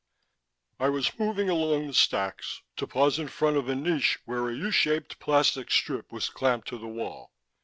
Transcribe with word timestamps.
_I 0.79 0.91
was 0.91 1.19
moving 1.19 1.47
along 1.47 1.85
the 1.85 1.93
stacks, 1.93 2.63
to 2.77 2.87
pause 2.87 3.19
in 3.19 3.27
front 3.27 3.55
of 3.57 3.69
a 3.69 3.75
niche 3.75 4.17
where 4.25 4.49
a 4.49 4.55
U 4.55 4.71
shaped 4.71 5.19
plastic 5.19 5.69
strip 5.69 6.11
was 6.11 6.27
clamped 6.27 6.67
to 6.69 6.79
the 6.79 6.87
wall. 6.87 7.31